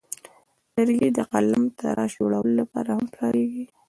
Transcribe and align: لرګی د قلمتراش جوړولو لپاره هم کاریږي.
لرګی 0.75 1.09
د 1.17 1.19
قلمتراش 1.31 2.11
جوړولو 2.19 2.53
لپاره 2.61 2.89
هم 2.97 3.05
کاریږي. 3.17 3.65